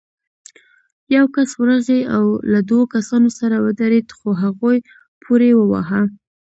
يو 1.15 1.25
کس 1.35 1.49
ورغی، 1.59 2.01
له 2.51 2.59
دوو 2.69 2.83
کسانو 2.93 3.29
سره 3.39 3.55
ودرېد، 3.65 4.07
خو 4.17 4.29
هغوی 4.43 4.77
پورې 5.23 5.49
واهه. 5.71 6.01